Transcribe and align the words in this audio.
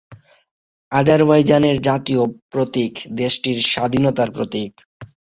আজারবাইজানের 0.91 1.77
জাতীয় 1.81 2.21
প্রতীক 2.51 2.93
দেশটির 3.15 3.57
স্বাধীনতার 3.71 4.29
প্রতীক। 4.31 4.71